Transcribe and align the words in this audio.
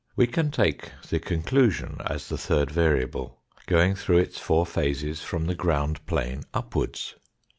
We 0.15 0.25
can 0.25 0.49
take 0.49 0.89
the 1.11 1.19
conclusion 1.19 1.97
as 2.07 2.27
the 2.27 2.35
third 2.39 2.71
variable, 2.71 3.37
going 3.67 3.93
through 3.93 4.17
its 4.17 4.39
four 4.39 4.65
phases 4.65 5.21
from 5.21 5.45
the 5.45 5.53
ground 5.53 6.03
plane 6.07 6.41
upwards. 6.55 7.13